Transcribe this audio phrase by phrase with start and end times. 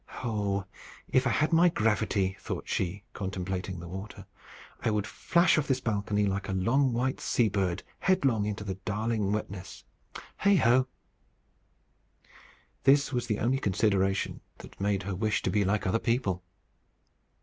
[0.23, 0.65] "Oh!
[1.07, 4.25] if I had my gravity," thought she, contemplating the water,
[4.81, 8.73] "I would flash off this balcony like a long white sea bird, headlong into the
[8.83, 9.83] darling wetness.
[10.37, 10.87] Heigh ho!"
[12.83, 16.41] This was the only consideration that made her wish to be like other people.